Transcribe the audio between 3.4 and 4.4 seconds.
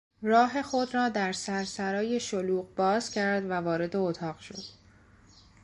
و وارد اتاق